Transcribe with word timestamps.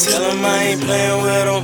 Tell 0.00 0.30
him 0.32 0.42
I 0.42 0.64
ain't 0.64 0.80
playing 0.80 1.22
with 1.22 1.44
him. 1.44 1.62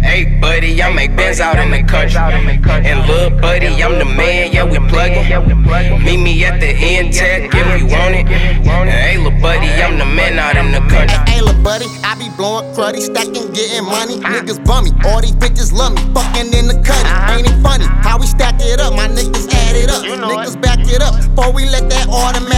Hey 0.00 0.24
buddy, 0.40 0.82
I 0.82 0.92
make 0.94 1.14
bands 1.14 1.40
out 1.40 1.58
in 1.58 1.70
the 1.70 1.82
country. 1.82 2.16
And 2.18 3.06
look, 3.06 3.38
buddy, 3.40 3.66
I'm 3.82 3.98
the 3.98 4.06
man, 4.06 4.52
yeah, 4.52 4.64
we 4.64 4.78
plugging. 4.88 5.28
Meet 6.02 6.16
me 6.16 6.44
at 6.46 6.58
the 6.60 6.68
end 6.68 7.12
tech 7.12 7.52
if 7.52 7.80
you 7.80 7.86
want 7.88 8.14
it. 8.14 8.24
And 8.26 8.88
hey 8.88 9.18
look, 9.18 9.38
buddy, 9.42 9.68
I'm 9.82 9.98
the 9.98 10.06
man 10.06 10.38
out 10.38 10.56
in 10.56 10.72
the 10.72 10.80
country. 10.88 11.18
Hey 11.28 11.42
look, 11.42 11.62
buddy, 11.62 11.86
I 12.02 12.14
be 12.16 12.30
blowing 12.36 12.72
cruddy, 12.72 13.02
stacking, 13.02 13.52
getting 13.52 13.84
money. 13.84 14.16
Niggas 14.20 14.64
bummy, 14.64 14.90
all 15.04 15.20
these 15.20 15.32
bitches 15.36 15.70
love 15.70 15.92
me, 15.92 16.00
fucking 16.14 16.52
in 16.54 16.66
the 16.66 16.80
cutty. 16.80 17.10
Ain't 17.36 17.46
it 17.46 17.60
funny 17.62 17.84
how 17.84 18.18
we 18.18 18.26
stack 18.26 18.54
it 18.60 18.80
up? 18.80 18.94
My 18.94 19.08
niggas 19.08 19.52
add 19.52 19.76
it 19.76 19.90
up, 19.90 20.02
niggas 20.02 20.56
back 20.62 20.78
it 20.80 21.02
up. 21.02 21.14
Before 21.34 21.52
we 21.52 21.66
let 21.66 21.90
that 21.90 22.08
automatic. 22.08 22.53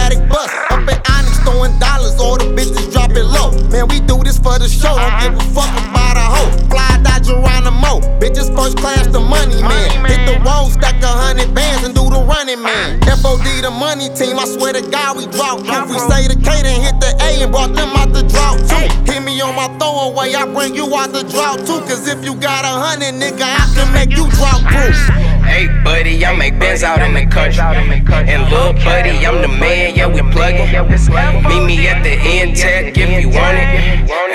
Man, 3.77 3.87
we 3.89 3.99
do 3.99 4.17
this 4.25 4.39
for 4.41 4.57
the 4.57 4.65
show, 4.65 4.97
don't 4.97 5.21
give 5.21 5.37
a 5.37 5.45
fuck 5.53 5.69
about 5.69 6.17
a 6.17 6.25
hoe. 6.25 6.49
Fly 6.65 6.97
die 7.05 7.21
Geronimo, 7.21 8.01
bitches 8.17 8.49
first 8.57 8.81
class 8.81 9.05
the 9.05 9.19
money 9.19 9.61
man. 9.61 9.93
Hit 10.09 10.25
the 10.25 10.41
road, 10.41 10.73
stack 10.73 10.97
a 11.03 11.13
hundred 11.13 11.53
bands 11.53 11.85
and 11.85 11.93
do 11.93 12.09
the 12.09 12.17
running 12.25 12.57
man. 12.57 12.99
FOD 13.05 13.45
the 13.61 13.69
money 13.69 14.09
team, 14.17 14.39
I 14.39 14.45
swear 14.49 14.73
to 14.73 14.81
God 14.81 15.17
we 15.17 15.27
drop 15.29 15.61
proof. 15.61 15.93
We 15.93 15.99
say 16.09 16.25
the 16.25 16.33
K 16.41 16.65
then 16.65 16.81
hit 16.81 16.97
the 16.97 17.13
A 17.21 17.45
and 17.45 17.51
brought 17.53 17.77
them 17.77 17.93
out 17.93 18.17
the 18.17 18.25
drought 18.25 18.57
too. 18.65 18.89
Hit 19.05 19.21
me 19.21 19.39
on 19.45 19.53
my 19.53 19.69
throwaway, 19.77 20.33
I 20.33 20.49
bring 20.49 20.73
you 20.73 20.89
out 20.97 21.13
the 21.13 21.21
drought 21.29 21.61
too. 21.69 21.77
Cause 21.85 22.07
if 22.09 22.25
you 22.25 22.33
got 22.33 22.65
a 22.65 22.73
hundred, 22.73 23.13
nigga, 23.13 23.45
I 23.45 23.61
can 23.77 23.93
make 23.93 24.09
you 24.09 24.25
drought 24.41 24.65
proof. 24.73 24.97
Hey, 25.47 25.67
buddy, 25.83 26.25
I 26.25 26.35
make 26.35 26.59
Benz 26.59 26.83
out 26.83 27.01
in 27.01 27.13
the 27.13 27.25
country. 27.25 27.61
And 27.61 28.51
little 28.51 28.73
buddy, 28.73 29.25
I'm 29.25 29.41
the 29.41 29.47
man, 29.47 29.95
yeah, 29.95 30.07
we 30.07 30.21
plugging. 30.31 30.67
Meet 31.47 31.65
me 31.65 31.87
at 31.87 32.03
the 32.03 32.11
end 32.11 32.55
tech 32.55 32.97
if 32.97 33.21
you 33.21 33.29
want 33.29 33.57
it. 33.57 34.26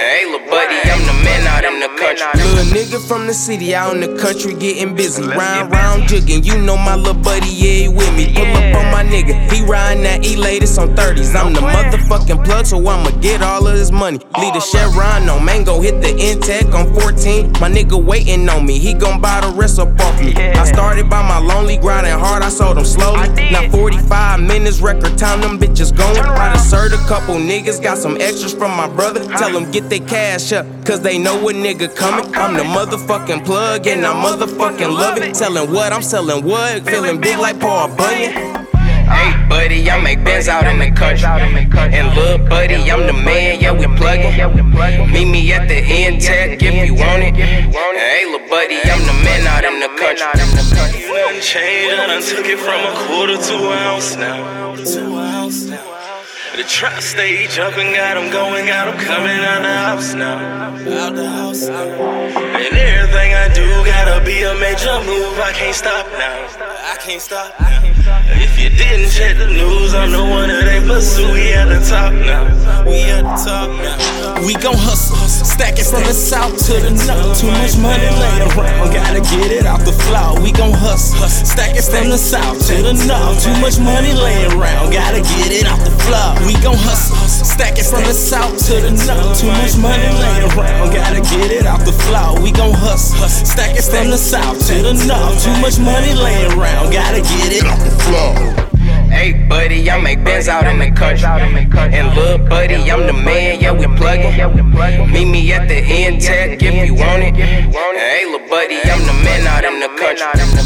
Nigga 2.92 3.08
from 3.08 3.26
the 3.26 3.34
city 3.34 3.74
out 3.74 3.94
in 3.94 4.00
the 4.00 4.20
country 4.20 4.54
getting 4.54 4.94
busy. 4.94 5.22
Round, 5.22 5.72
round, 5.72 6.08
jigging. 6.08 6.44
You 6.44 6.60
know 6.60 6.76
my 6.76 6.94
little 6.94 7.14
buddy, 7.14 7.48
yeah, 7.48 7.72
he 7.72 7.88
with 7.88 8.14
me. 8.16 8.32
Pull 8.34 8.44
up 8.44 8.76
on 8.76 8.92
my 8.92 9.04
nigga, 9.04 9.50
he 9.50 9.64
riding 9.64 10.02
that 10.02 10.24
E 10.26 10.36
latest 10.36 10.78
on 10.78 10.94
30s. 10.94 11.34
I'm 11.34 11.52
the 11.52 11.60
motherfucking 11.60 12.44
plug, 12.44 12.66
so 12.66 12.78
I'ma 12.78 13.10
get 13.20 13.42
all 13.42 13.66
of 13.66 13.74
his 13.74 13.92
money. 13.92 14.18
Lead 14.38 14.56
a 14.56 14.60
Chevron 14.60 15.28
on 15.28 15.44
Mango, 15.44 15.80
hit 15.80 16.00
the 16.02 16.08
Intec 16.08 16.74
on 16.74 16.92
14. 16.94 17.52
My 17.60 17.70
nigga 17.70 18.02
waiting 18.02 18.48
on 18.48 18.66
me, 18.66 18.78
he 18.78 18.92
gon' 18.94 19.20
buy 19.20 19.40
the 19.40 19.52
rest 19.56 19.78
up 19.78 19.88
off 20.00 20.20
me. 20.20 20.34
I 20.34 20.64
started 20.64 21.08
by 21.08 21.22
my 21.22 21.38
lonely, 21.38 21.78
grinding 21.78 22.18
hard, 22.18 22.42
I 22.42 22.48
sold 22.48 22.76
them 22.76 22.84
slowly. 22.84 23.28
Now 23.50 23.68
45 23.70 24.40
minutes, 24.40 24.80
record 24.80 25.16
time, 25.16 25.40
them 25.40 25.58
bitches 25.58 25.96
going. 25.96 26.18
I 26.18 26.54
done 26.54 26.64
served 26.64 26.94
a 26.94 26.98
couple 27.08 27.36
niggas, 27.36 27.82
got 27.82 27.98
some 27.98 28.16
extras 28.20 28.52
from 28.52 28.70
my 28.76 28.88
brother. 28.88 29.24
Tell 29.38 29.52
them 29.52 29.70
get 29.70 29.88
their 29.88 30.06
cash 30.06 30.52
up, 30.52 30.66
cause 30.84 31.00
they 31.00 31.18
know 31.18 31.48
a 31.48 31.52
nigga 31.52 31.94
coming. 31.96 32.34
I'm 32.34 32.54
the 32.54 32.64
motherfucking 32.82 33.44
plug, 33.44 33.86
and 33.86 34.04
I 34.04 34.12
motherfucking 34.12 34.92
love 34.92 35.18
it. 35.18 35.36
Selling 35.36 35.70
what, 35.72 35.92
I'm 35.92 36.02
selling 36.02 36.44
what, 36.44 36.84
feeling 36.84 37.20
big 37.20 37.38
like 37.38 37.60
Paul 37.60 37.88
Bunyan. 37.94 38.32
Hey, 39.06 39.30
buddy, 39.48 39.88
I 39.90 40.02
make 40.02 40.24
Benz 40.24 40.48
out 40.48 40.66
in 40.66 40.78
the 40.78 40.90
country. 40.90 41.26
And 41.26 42.16
little 42.16 42.44
buddy, 42.46 42.74
I'm 42.90 43.06
the 43.06 43.12
man, 43.12 43.60
yeah, 43.60 43.72
we 43.72 43.86
plugging. 43.96 44.34
Meet 45.12 45.26
me 45.26 45.52
at 45.52 45.68
the 45.68 45.76
end 45.76 46.20
tech 46.20 46.60
if 46.60 46.86
you 46.86 46.94
want 46.94 47.22
it. 47.22 47.34
Hey, 47.36 48.24
little 48.26 48.48
buddy, 48.48 48.78
I'm 48.82 49.06
the 49.06 49.14
man 49.22 49.46
out 49.46 49.64
in 49.64 49.78
the 49.78 49.88
country. 50.00 50.26
You 50.98 51.14
done 51.14 51.40
changed, 51.40 51.94
I 51.94 52.20
took 52.20 52.46
it 52.46 52.58
from 52.58 52.80
a 52.82 52.92
quarter 53.06 53.36
to 53.36 53.54
ounce 53.72 54.16
now. 54.16 54.74
Now. 54.74 55.92
The 56.56 56.64
trap 56.64 57.00
stay 57.00 57.46
jumping, 57.46 57.92
got 57.94 58.16
'em 58.16 58.30
going, 58.30 58.66
got 58.66 58.88
'em 58.88 58.98
coming 58.98 59.40
out 59.40 59.62
the 59.62 59.81
house 59.92 60.14
now. 60.14 60.74
Out 61.04 61.14
the 61.14 61.28
house 61.28 61.68
now. 61.68 61.82
And 61.82 62.76
everything 62.76 63.11
I 64.22 64.24
do 64.24 64.30
be 64.30 64.42
a 64.42 64.54
major 64.54 65.02
move, 65.02 65.38
I 65.38 65.52
can't 65.52 65.74
stop 65.74 66.06
now. 66.12 66.46
I 66.86 66.96
can't 67.00 67.20
stop 67.20 67.58
now. 67.58 67.82
If 68.38 68.54
you 68.58 68.70
didn't 68.70 69.10
check 69.10 69.36
the 69.36 69.46
news, 69.46 69.94
I'm 69.94 70.12
the 70.12 70.22
one 70.22 70.48
that 70.48 70.62
they 70.62 70.78
pursue. 70.78 71.32
We 71.32 71.52
at 71.52 71.66
the 71.66 71.82
top 71.82 72.14
now. 72.14 72.46
We 72.86 73.02
at 73.10 73.22
the 73.22 73.34
top 73.42 73.70
now. 73.82 74.22
We 74.46 74.54
gon' 74.54 74.78
hustle, 74.78 75.18
stack 75.26 75.78
it 75.78 75.86
from 75.86 76.06
the 76.06 76.14
south 76.14 76.54
to 76.66 76.74
the 76.78 76.94
north. 77.02 77.42
Too 77.42 77.50
much 77.50 77.74
money 77.82 78.06
laying 78.06 78.46
around, 78.54 78.94
gotta 78.94 79.22
get 79.26 79.50
it 79.50 79.66
off 79.66 79.82
the 79.82 79.94
floor. 80.06 80.38
We 80.38 80.54
gon' 80.54 80.70
hustle, 80.70 81.26
stack 81.26 81.74
it 81.74 81.82
from 81.82 82.10
the 82.10 82.18
south 82.18 82.62
to 82.70 82.74
the 82.78 82.94
north. 82.94 83.42
Too 83.42 83.54
much 83.58 83.78
money 83.82 84.14
laying 84.14 84.54
around, 84.54 84.94
gotta 84.94 85.18
get 85.18 85.50
it 85.50 85.66
off 85.66 85.82
the 85.82 85.94
floor. 86.06 86.38
We 86.46 86.54
gon' 86.62 86.78
hustle, 86.78 87.18
stack 87.26 87.74
it 87.74 87.86
from 87.86 88.06
the 88.06 88.14
south 88.14 88.54
to 88.70 88.74
the 88.86 88.94
north. 89.02 89.42
Too 89.42 89.50
much 89.50 89.74
money 89.82 90.10
laying 90.14 90.46
around, 90.54 90.94
gotta 90.94 91.01
get 91.30 91.50
it 91.50 91.66
off 91.66 91.84
the 91.84 91.92
floor. 91.92 92.40
We 92.42 92.50
gon' 92.52 92.72
hustle, 92.72 93.28
stack 93.28 93.76
it 93.76 93.84
from 93.84 94.10
the 94.10 94.18
south 94.18 94.58
to 94.68 94.74
the 94.82 94.94
north. 95.06 95.42
Too 95.42 95.56
much 95.60 95.78
money 95.78 96.14
laying 96.14 96.52
around, 96.58 96.92
gotta 96.92 97.20
get 97.20 97.52
it 97.52 97.64
off 97.64 97.78
the 97.82 97.90
floor. 98.04 98.34
Hey, 99.12 99.32
buddy, 99.46 99.90
I 99.90 100.00
make 100.00 100.24
Benz 100.24 100.48
out 100.48 100.66
in 100.66 100.78
the 100.78 100.90
country. 100.90 101.26
And 101.26 102.16
little 102.16 102.38
buddy, 102.46 102.90
I'm 102.90 103.06
the 103.06 103.12
man, 103.12 103.60
yeah, 103.60 103.72
we 103.72 103.86
plugging. 103.96 104.32
Meet 105.12 105.26
me 105.26 105.52
at 105.52 105.68
the 105.68 105.76
end 105.76 106.20
tech 106.22 106.62
if 106.62 106.86
you 106.86 106.94
want 106.94 107.22
it. 107.22 107.34
Hey, 107.34 108.24
little 108.24 108.48
buddy, 108.48 108.80
I'm 108.82 109.04
the 109.06 109.12
man 109.22 109.46
out 109.46 109.64
in 109.64 109.80
the 109.80 109.88
country. 110.00 110.61